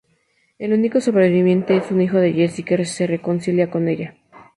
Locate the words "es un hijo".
1.77-2.17